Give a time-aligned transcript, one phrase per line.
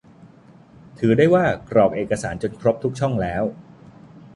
[0.97, 1.25] ถือว่าได้
[1.69, 3.43] กรอกเอกสารจนครบทุกช่องแล้ว